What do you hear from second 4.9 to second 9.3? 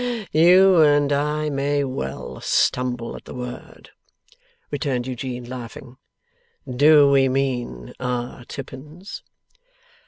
Eugene, laughing. 'Do we mean our Tippins?